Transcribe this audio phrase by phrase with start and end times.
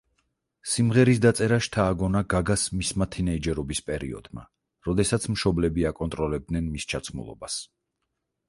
[0.69, 4.47] სიმღერის დაწერა შთააგონა გაგას მისმა თინეიჯერობის პერიოდმა
[4.89, 7.61] როდესაც მშობლები აკონტროლებდნენ მის ჩაცმულობას.